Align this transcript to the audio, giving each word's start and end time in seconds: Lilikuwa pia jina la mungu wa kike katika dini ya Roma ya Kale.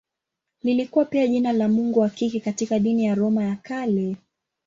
Lilikuwa 0.63 1.05
pia 1.05 1.27
jina 1.27 1.51
la 1.53 1.67
mungu 1.69 1.99
wa 1.99 2.09
kike 2.09 2.39
katika 2.39 2.79
dini 2.79 3.05
ya 3.05 3.15
Roma 3.15 3.43
ya 3.43 3.55
Kale. 3.55 4.15